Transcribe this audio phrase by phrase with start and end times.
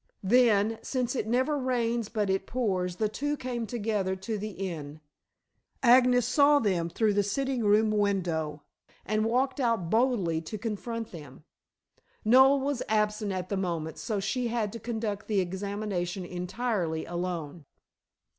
[0.23, 4.99] Then since it never rains but it pours the two came together to the inn.
[5.83, 8.63] Agnes saw them through the sitting room window,
[9.05, 11.43] and walked out boldly to confront them.
[12.25, 17.65] Noel was absent at the moment, so she had to conduct the examination entirely alone.